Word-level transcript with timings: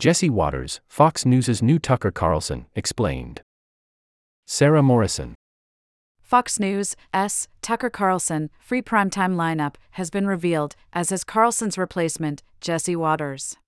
Jesse 0.00 0.30
Watters, 0.30 0.80
Fox 0.88 1.26
News' 1.26 1.60
new 1.60 1.78
Tucker 1.78 2.10
Carlson, 2.10 2.64
explained. 2.74 3.42
Sara 4.46 4.82
Morrison. 4.82 5.34
Fox 6.22 6.58
News' 6.58 6.96
S. 7.12 7.48
Tucker 7.60 7.90
Carlson 7.90 8.48
free 8.58 8.80
primetime 8.80 9.36
lineup 9.36 9.74
has 9.90 10.08
been 10.08 10.26
revealed, 10.26 10.74
as 10.94 11.12
is 11.12 11.22
Carlson's 11.22 11.76
replacement, 11.76 12.42
Jesse 12.62 12.96
Watters. 12.96 13.58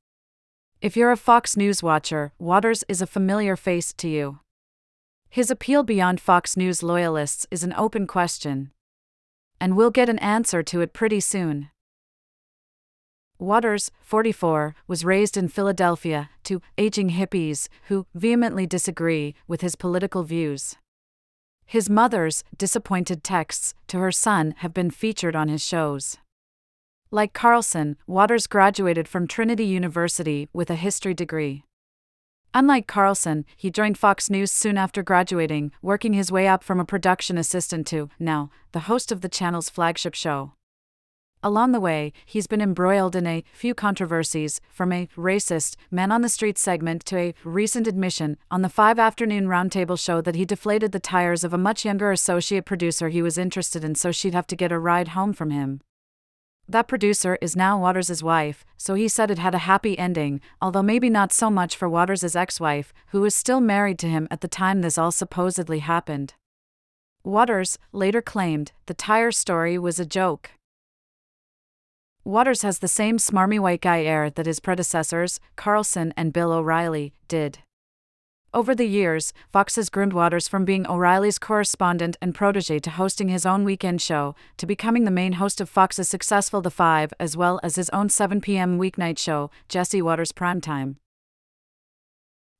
If 0.80 0.96
you're 0.96 1.12
a 1.12 1.18
Fox 1.18 1.54
News 1.54 1.82
watcher, 1.82 2.32
Watters 2.38 2.82
is 2.88 3.02
a 3.02 3.06
familiar 3.06 3.54
face 3.54 3.92
to 3.92 4.08
you. 4.08 4.38
His 5.28 5.50
appeal 5.50 5.82
beyond 5.82 6.18
Fox 6.18 6.56
News 6.56 6.82
loyalists 6.82 7.46
is 7.50 7.62
an 7.62 7.74
open 7.76 8.06
question. 8.06 8.70
And 9.60 9.76
we'll 9.76 9.90
get 9.90 10.08
an 10.08 10.18
answer 10.20 10.62
to 10.62 10.80
it 10.80 10.94
pretty 10.94 11.20
soon. 11.20 11.68
Watters, 13.42 13.90
44, 14.00 14.76
was 14.86 15.04
raised 15.04 15.36
in 15.36 15.48
Philadelphia 15.48 16.30
to 16.44 16.62
aging 16.78 17.10
hippies 17.10 17.68
who 17.88 18.06
vehemently 18.14 18.68
disagree 18.68 19.34
with 19.48 19.62
his 19.62 19.74
political 19.74 20.22
views. 20.22 20.76
His 21.66 21.90
mother's 21.90 22.44
disappointed 22.56 23.24
texts 23.24 23.74
to 23.88 23.98
her 23.98 24.12
son 24.12 24.54
have 24.58 24.72
been 24.72 24.92
featured 24.92 25.34
on 25.34 25.48
his 25.48 25.64
shows. 25.64 26.18
Like 27.10 27.32
Carlson, 27.32 27.96
Watters 28.06 28.46
graduated 28.46 29.08
from 29.08 29.26
Trinity 29.26 29.64
University 29.64 30.48
with 30.52 30.70
a 30.70 30.76
history 30.76 31.12
degree. 31.12 31.64
Unlike 32.54 32.86
Carlson, 32.86 33.44
he 33.56 33.72
joined 33.72 33.98
Fox 33.98 34.30
News 34.30 34.52
soon 34.52 34.78
after 34.78 35.02
graduating, 35.02 35.72
working 35.82 36.12
his 36.12 36.30
way 36.30 36.46
up 36.46 36.62
from 36.62 36.78
a 36.78 36.84
production 36.84 37.36
assistant 37.36 37.88
to, 37.88 38.08
now, 38.20 38.50
the 38.70 38.86
host 38.90 39.10
of 39.10 39.20
the 39.20 39.28
channel's 39.28 39.68
flagship 39.68 40.14
show. 40.14 40.52
Along 41.44 41.72
the 41.72 41.80
way, 41.80 42.12
he's 42.24 42.46
been 42.46 42.60
embroiled 42.60 43.16
in 43.16 43.26
a 43.26 43.42
few 43.52 43.74
controversies, 43.74 44.60
from 44.70 44.92
a 44.92 45.08
racist, 45.16 45.74
man 45.90 46.12
on 46.12 46.22
the 46.22 46.28
street 46.28 46.56
segment 46.56 47.04
to 47.06 47.18
a 47.18 47.34
recent 47.42 47.88
admission 47.88 48.36
on 48.48 48.62
the 48.62 48.68
five 48.68 49.00
afternoon 49.00 49.48
roundtable 49.48 49.98
show 49.98 50.20
that 50.20 50.36
he 50.36 50.44
deflated 50.44 50.92
the 50.92 51.00
tires 51.00 51.42
of 51.42 51.52
a 51.52 51.58
much 51.58 51.84
younger 51.84 52.12
associate 52.12 52.64
producer 52.64 53.08
he 53.08 53.22
was 53.22 53.38
interested 53.38 53.82
in 53.82 53.96
so 53.96 54.12
she'd 54.12 54.34
have 54.34 54.46
to 54.46 54.56
get 54.56 54.70
a 54.70 54.78
ride 54.78 55.08
home 55.08 55.32
from 55.32 55.50
him. 55.50 55.80
That 56.68 56.86
producer 56.86 57.36
is 57.40 57.56
now 57.56 57.76
Watters' 57.80 58.22
wife, 58.22 58.64
so 58.76 58.94
he 58.94 59.08
said 59.08 59.28
it 59.28 59.40
had 59.40 59.54
a 59.54 59.66
happy 59.66 59.98
ending, 59.98 60.40
although 60.60 60.82
maybe 60.82 61.10
not 61.10 61.32
so 61.32 61.50
much 61.50 61.74
for 61.74 61.88
Watters' 61.88 62.36
ex 62.36 62.60
wife, 62.60 62.94
who 63.08 63.20
was 63.20 63.34
still 63.34 63.60
married 63.60 63.98
to 63.98 64.08
him 64.08 64.28
at 64.30 64.42
the 64.42 64.48
time 64.48 64.80
this 64.80 64.96
all 64.96 65.10
supposedly 65.10 65.80
happened. 65.80 66.34
Watters 67.24 67.78
later 67.90 68.22
claimed 68.22 68.70
the 68.86 68.94
tire 68.94 69.32
story 69.32 69.76
was 69.76 69.98
a 69.98 70.06
joke. 70.06 70.52
Watters 72.24 72.62
has 72.62 72.78
the 72.78 72.86
same 72.86 73.18
smarmy 73.18 73.58
white 73.58 73.80
guy 73.80 74.02
air 74.02 74.30
that 74.30 74.46
his 74.46 74.60
predecessors, 74.60 75.40
Carlson 75.56 76.14
and 76.16 76.32
Bill 76.32 76.52
O'Reilly, 76.52 77.14
did. 77.26 77.58
Over 78.54 78.76
the 78.76 78.86
years, 78.86 79.32
Fox 79.50 79.74
has 79.74 79.88
groomed 79.88 80.12
Watters 80.12 80.46
from 80.46 80.64
being 80.64 80.86
O'Reilly's 80.86 81.40
correspondent 81.40 82.16
and 82.22 82.32
protege 82.32 82.78
to 82.78 82.90
hosting 82.90 83.28
his 83.28 83.44
own 83.44 83.64
weekend 83.64 84.00
show, 84.00 84.36
to 84.58 84.66
becoming 84.66 85.04
the 85.04 85.10
main 85.10 85.32
host 85.32 85.60
of 85.60 85.68
Fox's 85.68 86.08
successful 86.08 86.60
The 86.60 86.70
Five, 86.70 87.12
as 87.18 87.36
well 87.36 87.58
as 87.64 87.74
his 87.74 87.90
own 87.90 88.08
7 88.08 88.40
p.m. 88.40 88.78
weeknight 88.78 89.18
show, 89.18 89.50
Jesse 89.68 90.02
Watters 90.02 90.30
Primetime. 90.30 90.96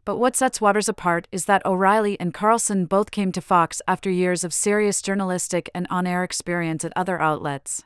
But 0.04 0.16
what 0.16 0.34
sets 0.34 0.60
Watters 0.60 0.88
apart 0.88 1.28
is 1.30 1.44
that 1.44 1.64
O'Reilly 1.64 2.18
and 2.18 2.34
Carlson 2.34 2.86
both 2.86 3.12
came 3.12 3.30
to 3.30 3.40
Fox 3.40 3.80
after 3.86 4.10
years 4.10 4.42
of 4.42 4.52
serious 4.52 5.02
journalistic 5.02 5.70
and 5.72 5.86
on 5.88 6.04
air 6.04 6.24
experience 6.24 6.84
at 6.84 6.92
other 6.96 7.20
outlets. 7.20 7.84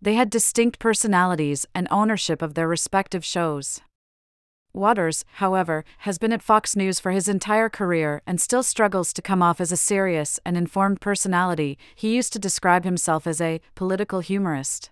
They 0.00 0.14
had 0.14 0.30
distinct 0.30 0.78
personalities 0.78 1.66
and 1.74 1.88
ownership 1.90 2.42
of 2.42 2.54
their 2.54 2.68
respective 2.68 3.24
shows. 3.24 3.80
Watters, 4.72 5.24
however, 5.34 5.84
has 5.98 6.18
been 6.18 6.32
at 6.32 6.42
Fox 6.42 6.76
News 6.76 7.00
for 7.00 7.10
his 7.10 7.26
entire 7.26 7.68
career 7.68 8.22
and 8.26 8.40
still 8.40 8.62
struggles 8.62 9.12
to 9.14 9.22
come 9.22 9.42
off 9.42 9.60
as 9.60 9.72
a 9.72 9.76
serious 9.76 10.38
and 10.44 10.56
informed 10.56 11.00
personality. 11.00 11.78
He 11.96 12.14
used 12.14 12.32
to 12.34 12.38
describe 12.38 12.84
himself 12.84 13.26
as 13.26 13.40
a 13.40 13.60
political 13.74 14.20
humorist. 14.20 14.90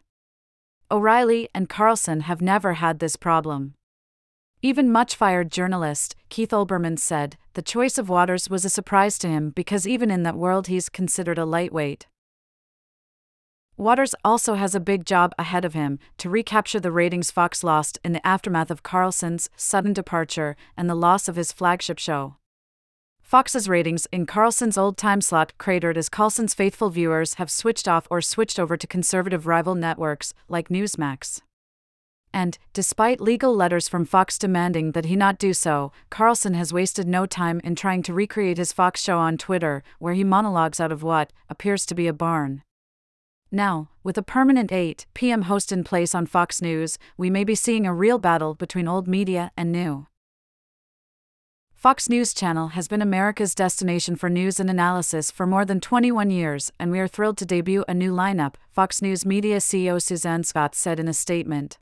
O'Reilly 0.90 1.48
and 1.54 1.68
Carlson 1.68 2.20
have 2.22 2.40
never 2.40 2.74
had 2.74 2.98
this 2.98 3.16
problem. 3.16 3.74
Even 4.62 4.90
much 4.90 5.14
fired 5.14 5.52
journalist 5.52 6.16
Keith 6.30 6.50
Olbermann 6.50 6.98
said 6.98 7.36
the 7.52 7.62
choice 7.62 7.98
of 7.98 8.08
Watters 8.08 8.48
was 8.48 8.64
a 8.64 8.70
surprise 8.70 9.18
to 9.18 9.28
him 9.28 9.50
because 9.50 9.86
even 9.86 10.10
in 10.10 10.22
that 10.24 10.36
world 10.36 10.66
he's 10.66 10.88
considered 10.88 11.38
a 11.38 11.44
lightweight. 11.44 12.06
Watters 13.78 14.14
also 14.24 14.54
has 14.54 14.74
a 14.74 14.80
big 14.80 15.04
job 15.04 15.34
ahead 15.38 15.66
of 15.66 15.74
him 15.74 15.98
to 16.16 16.30
recapture 16.30 16.80
the 16.80 16.90
ratings 16.90 17.30
Fox 17.30 17.62
lost 17.62 17.98
in 18.02 18.12
the 18.12 18.26
aftermath 18.26 18.70
of 18.70 18.82
Carlson's 18.82 19.50
sudden 19.54 19.92
departure 19.92 20.56
and 20.78 20.88
the 20.88 20.94
loss 20.94 21.28
of 21.28 21.36
his 21.36 21.52
flagship 21.52 21.98
show. 21.98 22.36
Fox's 23.20 23.68
ratings 23.68 24.06
in 24.10 24.24
Carlson's 24.24 24.78
old 24.78 24.96
time 24.96 25.20
slot 25.20 25.52
cratered 25.58 25.98
as 25.98 26.08
Carlson's 26.08 26.54
faithful 26.54 26.88
viewers 26.88 27.34
have 27.34 27.50
switched 27.50 27.86
off 27.86 28.06
or 28.10 28.22
switched 28.22 28.58
over 28.58 28.78
to 28.78 28.86
conservative 28.86 29.46
rival 29.46 29.74
networks 29.74 30.32
like 30.48 30.68
Newsmax. 30.68 31.42
And, 32.32 32.56
despite 32.72 33.20
legal 33.20 33.54
letters 33.54 33.88
from 33.88 34.06
Fox 34.06 34.38
demanding 34.38 34.92
that 34.92 35.06
he 35.06 35.16
not 35.16 35.38
do 35.38 35.52
so, 35.52 35.92
Carlson 36.08 36.54
has 36.54 36.72
wasted 36.72 37.06
no 37.06 37.26
time 37.26 37.60
in 37.62 37.74
trying 37.74 38.02
to 38.04 38.14
recreate 38.14 38.58
his 38.58 38.72
Fox 38.72 39.02
show 39.02 39.18
on 39.18 39.36
Twitter, 39.36 39.82
where 39.98 40.14
he 40.14 40.24
monologues 40.24 40.80
out 40.80 40.92
of 40.92 41.02
what 41.02 41.32
appears 41.50 41.84
to 41.86 41.94
be 41.94 42.06
a 42.06 42.12
barn. 42.12 42.62
Now, 43.52 43.90
with 44.02 44.18
a 44.18 44.22
permanent 44.22 44.72
8 44.72 45.06
p.m. 45.14 45.42
host 45.42 45.70
in 45.70 45.84
place 45.84 46.14
on 46.14 46.26
Fox 46.26 46.60
News, 46.60 46.98
we 47.16 47.30
may 47.30 47.44
be 47.44 47.54
seeing 47.54 47.86
a 47.86 47.94
real 47.94 48.18
battle 48.18 48.54
between 48.54 48.88
old 48.88 49.06
media 49.06 49.52
and 49.56 49.70
new. 49.70 50.06
Fox 51.72 52.08
News 52.08 52.34
Channel 52.34 52.68
has 52.68 52.88
been 52.88 53.00
America's 53.00 53.54
destination 53.54 54.16
for 54.16 54.28
news 54.28 54.58
and 54.58 54.68
analysis 54.68 55.30
for 55.30 55.46
more 55.46 55.64
than 55.64 55.78
21 55.78 56.30
years, 56.30 56.72
and 56.80 56.90
we 56.90 56.98
are 56.98 57.06
thrilled 57.06 57.36
to 57.36 57.46
debut 57.46 57.84
a 57.86 57.94
new 57.94 58.12
lineup, 58.12 58.54
Fox 58.70 59.00
News 59.00 59.24
Media 59.24 59.58
CEO 59.58 60.02
Suzanne 60.02 60.42
Scott 60.42 60.74
said 60.74 60.98
in 60.98 61.06
a 61.06 61.14
statement. 61.14 61.78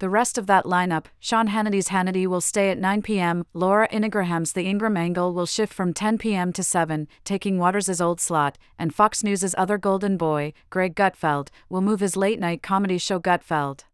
The 0.00 0.08
rest 0.08 0.38
of 0.38 0.46
that 0.46 0.64
lineup, 0.64 1.06
Sean 1.18 1.48
Hannity's 1.48 1.88
Hannity 1.88 2.26
will 2.26 2.40
stay 2.40 2.70
at 2.70 2.78
9 2.78 3.02
p.m., 3.02 3.44
Laura 3.52 3.88
Ingraham's 3.90 4.52
The 4.52 4.64
Ingraham 4.64 4.96
Angle 4.96 5.34
will 5.34 5.46
shift 5.46 5.72
from 5.72 5.92
10 5.92 6.18
p.m. 6.18 6.52
to 6.52 6.62
7, 6.62 7.08
taking 7.24 7.58
Watters' 7.58 8.00
old 8.00 8.20
slot, 8.20 8.58
and 8.78 8.94
Fox 8.94 9.24
News' 9.24 9.54
other 9.58 9.76
golden 9.76 10.16
boy, 10.16 10.52
Greg 10.70 10.94
Gutfeld, 10.94 11.48
will 11.68 11.80
move 11.80 11.98
his 11.98 12.16
late 12.16 12.38
night 12.38 12.62
comedy 12.62 12.98
show 12.98 13.18
Gutfeld 13.18 13.84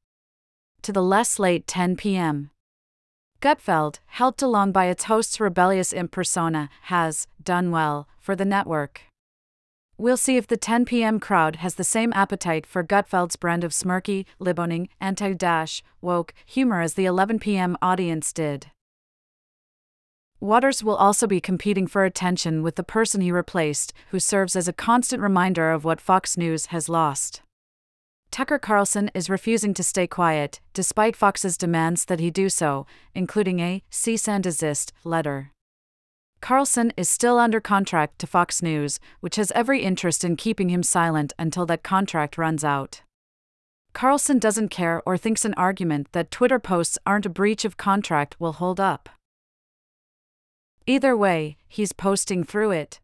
to 0.83 0.93
the 0.93 1.03
less 1.03 1.39
late 1.39 1.67
10 1.67 1.97
p.m. 1.97 2.51
Gutfeld, 3.41 4.01
helped 4.07 4.43
along 4.43 4.73
by 4.73 4.87
its 4.87 5.05
host's 5.05 5.41
rebellious 5.41 5.95
imp 5.95 6.11
persona, 6.13 6.69
has 6.83 7.27
done 7.43 7.71
well 7.71 8.07
for 8.19 8.37
the 8.37 8.45
network. 8.45 9.01
We'll 9.97 10.17
see 10.17 10.37
if 10.37 10.49
the 10.49 10.57
10 10.57 10.87
p.m. 10.87 11.21
crowd 11.21 11.57
has 11.57 11.77
the 11.77 11.85
same 11.85 12.13
appetite 12.15 12.67
for 12.67 12.83
Gutfeld's 12.83 13.37
brand 13.37 13.63
of 13.63 13.71
smirky, 13.71 14.27
liboning, 14.41 14.89
anti 15.01 15.33
dash, 15.35 15.83
woke 16.01 16.35
humor 16.47 16.81
as 16.81 16.95
the 16.95 17.05
11 17.05 17.39
p.m. 17.39 17.77
audience 17.81 18.33
did. 18.33 18.67
Watters 20.41 20.83
will 20.83 20.97
also 20.97 21.27
be 21.27 21.41
competing 21.41 21.87
for 21.87 22.05
attention 22.05 22.63
with 22.63 22.75
the 22.75 22.83
person 22.83 23.21
he 23.21 23.31
replaced, 23.31 23.95
who 24.11 24.19
serves 24.19 24.57
as 24.57 24.67
a 24.67 24.73
constant 24.73 25.23
reminder 25.23 25.71
of 25.71 25.85
what 25.85 26.01
Fox 26.01 26.37
News 26.37 26.67
has 26.67 26.89
lost. 26.89 27.43
Tucker 28.33 28.59
Carlson 28.59 29.13
is 29.15 29.31
refusing 29.31 29.73
to 29.75 29.85
stay 29.85 30.09
quiet, 30.09 30.61
despite 30.73 31.15
Fox's 31.15 31.57
demands 31.57 32.07
that 32.07 32.19
he 32.19 32.33
do 32.33 32.49
so, 32.49 32.85
including 33.15 33.61
a 33.61 33.85
cease 33.91 34.27
and 34.27 34.43
desist 34.43 34.93
letter. 35.05 35.54
Carlson 36.45 36.93
is 36.95 37.09
still 37.09 37.39
under 37.39 37.59
contract 37.59 38.19
to 38.19 38.27
Fox 38.27 38.61
News, 38.61 39.01
which 39.21 39.37
has 39.37 39.51
every 39.53 39.81
interest 39.81 40.23
in 40.25 40.37
keeping 40.37 40.69
him 40.69 40.83
silent 40.83 41.33
until 41.39 41.65
that 41.65 41.83
contract 41.83 42.37
runs 42.37 42.63
out. 42.63 43.01
Carlson 43.95 44.39
doesn't 44.39 44.69
care 44.69 45.01
or 45.07 45.17
thinks 45.17 45.47
an 45.47 45.55
argument 45.55 46.13
that 46.13 46.31
Twitter 46.31 46.59
posts 46.59 46.99
aren't 47.07 47.25
a 47.25 47.31
breach 47.31 47.65
of 47.65 47.79
contract 47.79 48.39
will 48.39 48.53
hold 48.53 48.79
up. 48.79 49.09
Either 50.87 51.17
way, 51.17 51.57
he's 51.67 51.95
posting 51.95 52.45
through 52.45 52.73
it. 52.73 53.01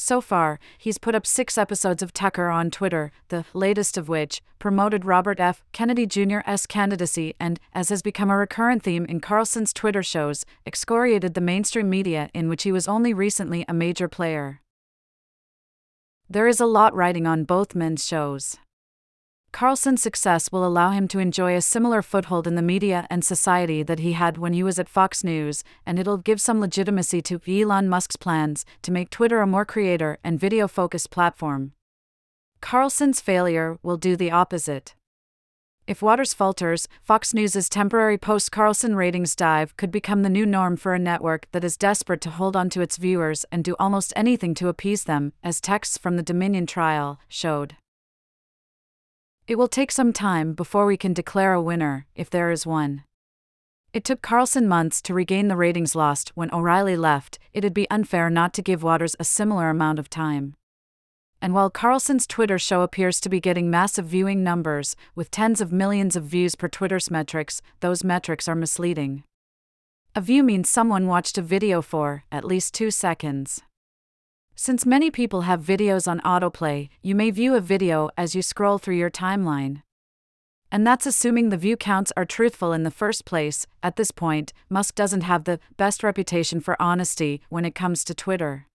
So 0.00 0.20
far, 0.20 0.60
he's 0.78 0.96
put 0.96 1.16
up 1.16 1.26
six 1.26 1.58
episodes 1.58 2.04
of 2.04 2.12
Tucker 2.12 2.50
on 2.50 2.70
Twitter, 2.70 3.10
the 3.30 3.44
latest 3.52 3.98
of 3.98 4.08
which 4.08 4.40
promoted 4.60 5.04
Robert 5.04 5.40
F. 5.40 5.64
Kennedy 5.72 6.06
Jr.'s 6.06 6.68
candidacy 6.68 7.34
and, 7.40 7.58
as 7.74 7.88
has 7.88 8.00
become 8.00 8.30
a 8.30 8.36
recurrent 8.36 8.84
theme 8.84 9.04
in 9.06 9.18
Carlson's 9.18 9.72
Twitter 9.72 10.04
shows, 10.04 10.46
excoriated 10.64 11.34
the 11.34 11.40
mainstream 11.40 11.90
media 11.90 12.30
in 12.32 12.48
which 12.48 12.62
he 12.62 12.70
was 12.70 12.86
only 12.86 13.12
recently 13.12 13.64
a 13.66 13.74
major 13.74 14.06
player. 14.06 14.60
There 16.30 16.46
is 16.46 16.60
a 16.60 16.66
lot 16.66 16.94
riding 16.94 17.26
on 17.26 17.42
both 17.42 17.74
men's 17.74 18.06
shows. 18.06 18.56
Carlson's 19.52 20.02
success 20.02 20.52
will 20.52 20.64
allow 20.64 20.90
him 20.90 21.08
to 21.08 21.18
enjoy 21.18 21.56
a 21.56 21.62
similar 21.62 22.02
foothold 22.02 22.46
in 22.46 22.54
the 22.54 22.62
media 22.62 23.06
and 23.10 23.24
society 23.24 23.82
that 23.82 23.98
he 23.98 24.12
had 24.12 24.38
when 24.38 24.52
he 24.52 24.62
was 24.62 24.78
at 24.78 24.88
Fox 24.88 25.24
News, 25.24 25.64
and 25.84 25.98
it'll 25.98 26.18
give 26.18 26.40
some 26.40 26.60
legitimacy 26.60 27.22
to 27.22 27.40
Elon 27.48 27.88
Musk's 27.88 28.16
plans 28.16 28.64
to 28.82 28.92
make 28.92 29.10
Twitter 29.10 29.40
a 29.40 29.46
more 29.46 29.64
creator 29.64 30.18
and 30.22 30.38
video 30.38 30.68
focused 30.68 31.10
platform. 31.10 31.72
Carlson's 32.60 33.20
failure 33.20 33.78
will 33.82 33.96
do 33.96 34.16
the 34.16 34.30
opposite. 34.30 34.94
If 35.86 36.02
Watters 36.02 36.34
falters, 36.34 36.86
Fox 37.02 37.32
News' 37.32 37.68
temporary 37.70 38.18
post 38.18 38.52
Carlson 38.52 38.94
ratings 38.94 39.34
dive 39.34 39.74
could 39.78 39.90
become 39.90 40.22
the 40.22 40.28
new 40.28 40.44
norm 40.44 40.76
for 40.76 40.92
a 40.92 40.98
network 40.98 41.46
that 41.52 41.64
is 41.64 41.78
desperate 41.78 42.20
to 42.20 42.30
hold 42.30 42.54
on 42.54 42.68
to 42.70 42.82
its 42.82 42.98
viewers 42.98 43.46
and 43.50 43.64
do 43.64 43.74
almost 43.78 44.12
anything 44.14 44.52
to 44.56 44.68
appease 44.68 45.04
them, 45.04 45.32
as 45.42 45.62
texts 45.62 45.96
from 45.96 46.16
the 46.16 46.22
Dominion 46.22 46.66
trial 46.66 47.18
showed. 47.26 47.76
It 49.48 49.56
will 49.56 49.66
take 49.66 49.90
some 49.90 50.12
time 50.12 50.52
before 50.52 50.84
we 50.84 50.98
can 50.98 51.14
declare 51.14 51.54
a 51.54 51.62
winner, 51.62 52.06
if 52.14 52.28
there 52.28 52.50
is 52.50 52.66
one. 52.66 53.04
It 53.94 54.04
took 54.04 54.20
Carlson 54.20 54.68
months 54.68 55.00
to 55.00 55.14
regain 55.14 55.48
the 55.48 55.56
ratings 55.56 55.94
lost 55.94 56.32
when 56.34 56.52
O'Reilly 56.52 56.98
left, 56.98 57.38
it'd 57.54 57.72
be 57.72 57.88
unfair 57.88 58.28
not 58.28 58.52
to 58.52 58.62
give 58.62 58.82
Watters 58.82 59.16
a 59.18 59.24
similar 59.24 59.70
amount 59.70 59.98
of 59.98 60.10
time. 60.10 60.54
And 61.40 61.54
while 61.54 61.70
Carlson's 61.70 62.26
Twitter 62.26 62.58
show 62.58 62.82
appears 62.82 63.20
to 63.20 63.30
be 63.30 63.40
getting 63.40 63.70
massive 63.70 64.04
viewing 64.04 64.44
numbers, 64.44 64.94
with 65.14 65.30
tens 65.30 65.62
of 65.62 65.72
millions 65.72 66.14
of 66.14 66.24
views 66.24 66.54
per 66.54 66.68
Twitter's 66.68 67.10
metrics, 67.10 67.62
those 67.80 68.04
metrics 68.04 68.48
are 68.48 68.54
misleading. 68.54 69.22
A 70.14 70.20
view 70.20 70.42
means 70.42 70.68
someone 70.68 71.06
watched 71.06 71.38
a 71.38 71.42
video 71.42 71.80
for 71.80 72.24
at 72.30 72.44
least 72.44 72.74
two 72.74 72.90
seconds. 72.90 73.62
Since 74.60 74.84
many 74.84 75.12
people 75.12 75.42
have 75.42 75.62
videos 75.62 76.08
on 76.08 76.18
autoplay, 76.22 76.88
you 77.00 77.14
may 77.14 77.30
view 77.30 77.54
a 77.54 77.60
video 77.60 78.10
as 78.18 78.34
you 78.34 78.42
scroll 78.42 78.76
through 78.76 78.96
your 78.96 79.08
timeline. 79.08 79.82
And 80.72 80.84
that's 80.84 81.06
assuming 81.06 81.50
the 81.50 81.56
view 81.56 81.76
counts 81.76 82.12
are 82.16 82.24
truthful 82.24 82.72
in 82.72 82.82
the 82.82 82.90
first 82.90 83.24
place. 83.24 83.68
At 83.84 83.94
this 83.94 84.10
point, 84.10 84.52
Musk 84.68 84.96
doesn't 84.96 85.20
have 85.20 85.44
the 85.44 85.60
best 85.76 86.02
reputation 86.02 86.58
for 86.58 86.74
honesty 86.82 87.40
when 87.48 87.64
it 87.64 87.76
comes 87.76 88.02
to 88.02 88.16
Twitter. 88.16 88.66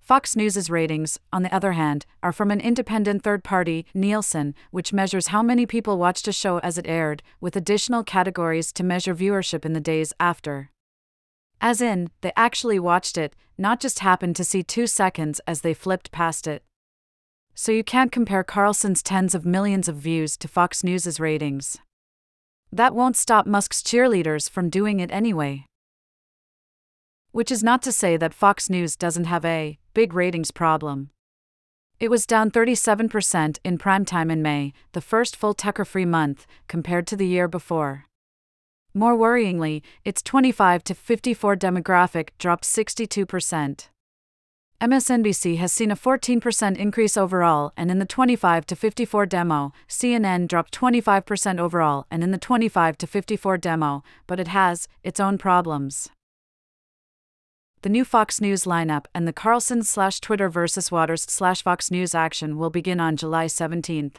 Fox 0.00 0.34
News's 0.34 0.70
ratings, 0.70 1.18
on 1.30 1.42
the 1.42 1.54
other 1.54 1.72
hand, 1.72 2.06
are 2.22 2.32
from 2.32 2.50
an 2.50 2.62
independent 2.62 3.22
third 3.22 3.44
party, 3.44 3.84
Nielsen, 3.92 4.54
which 4.70 4.94
measures 4.94 5.26
how 5.28 5.42
many 5.42 5.66
people 5.66 5.98
watched 5.98 6.26
a 6.26 6.32
show 6.32 6.60
as 6.60 6.78
it 6.78 6.86
aired, 6.86 7.22
with 7.42 7.56
additional 7.56 8.02
categories 8.02 8.72
to 8.72 8.82
measure 8.82 9.14
viewership 9.14 9.66
in 9.66 9.74
the 9.74 9.80
days 9.80 10.14
after. 10.18 10.70
As 11.64 11.80
in, 11.80 12.10
they 12.20 12.30
actually 12.36 12.78
watched 12.78 13.16
it, 13.16 13.34
not 13.56 13.80
just 13.80 14.00
happened 14.00 14.36
to 14.36 14.44
see 14.44 14.62
two 14.62 14.86
seconds 14.86 15.40
as 15.46 15.62
they 15.62 15.72
flipped 15.72 16.12
past 16.12 16.46
it. 16.46 16.62
So 17.54 17.72
you 17.72 17.82
can't 17.82 18.12
compare 18.12 18.44
Carlson's 18.44 19.02
tens 19.02 19.34
of 19.34 19.46
millions 19.46 19.88
of 19.88 19.96
views 19.96 20.36
to 20.36 20.46
Fox 20.46 20.84
News's 20.84 21.18
ratings. 21.18 21.78
That 22.70 22.94
won't 22.94 23.16
stop 23.16 23.46
Musk's 23.46 23.82
cheerleaders 23.82 24.50
from 24.50 24.68
doing 24.68 25.00
it 25.00 25.10
anyway. 25.10 25.64
Which 27.32 27.50
is 27.50 27.64
not 27.64 27.80
to 27.84 27.92
say 27.92 28.18
that 28.18 28.34
Fox 28.34 28.68
News 28.68 28.94
doesn't 28.94 29.24
have 29.24 29.46
a 29.46 29.78
big 29.94 30.12
ratings 30.12 30.50
problem. 30.50 31.08
It 31.98 32.10
was 32.10 32.26
down 32.26 32.50
37% 32.50 33.58
in 33.64 33.78
primetime 33.78 34.30
in 34.30 34.42
May, 34.42 34.74
the 34.92 35.00
first 35.00 35.34
full 35.34 35.54
Tucker 35.54 35.86
free 35.86 36.04
month, 36.04 36.46
compared 36.68 37.06
to 37.06 37.16
the 37.16 37.26
year 37.26 37.48
before. 37.48 38.04
More 38.94 39.16
worryingly, 39.16 39.82
its 40.04 40.22
25 40.22 40.84
to 40.84 40.94
54 40.94 41.56
demographic 41.56 42.28
dropped 42.38 42.64
62%. 42.64 43.88
MSNBC 44.80 45.56
has 45.56 45.72
seen 45.72 45.90
a 45.90 45.96
14% 45.96 46.76
increase 46.76 47.16
overall, 47.16 47.72
and 47.76 47.90
in 47.90 47.98
the 47.98 48.04
25 48.04 48.66
to 48.66 48.76
54 48.76 49.26
demo, 49.26 49.72
CNN 49.88 50.46
dropped 50.46 50.72
25% 50.78 51.58
overall, 51.58 52.06
and 52.10 52.22
in 52.22 52.30
the 52.30 52.38
25 52.38 52.98
to 52.98 53.06
54 53.06 53.58
demo, 53.58 54.02
but 54.26 54.38
it 54.38 54.48
has 54.48 54.88
its 55.02 55.18
own 55.20 55.38
problems 55.38 56.10
the 57.84 57.90
new 57.90 58.02
Fox 58.02 58.40
News 58.40 58.64
lineup 58.64 59.04
and 59.14 59.28
the 59.28 59.32
Carlson 59.34 59.82
slash 59.82 60.18
Twitter 60.18 60.48
versus 60.48 60.90
Watters 60.90 61.24
slash 61.24 61.60
Fox 61.60 61.90
News 61.90 62.14
action 62.14 62.56
will 62.56 62.70
begin 62.70 62.98
on 62.98 63.14
July 63.14 63.44
17th. 63.44 64.14